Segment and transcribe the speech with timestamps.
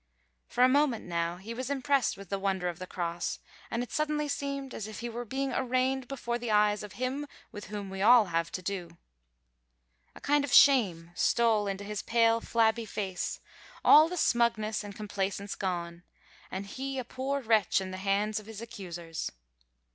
[0.47, 3.37] For a moment now he was impressed with the wonder of the Cross,
[3.69, 7.27] and it suddenly seemed as if he were being arraigned before the eyes of Him
[7.51, 8.97] with Whom we all have to do.
[10.15, 13.39] A kind of shame stole into his pale, flabby face,
[13.85, 16.01] all the smugness and complacence gone,
[16.49, 19.31] and he a poor wretch in the hands of his accusers.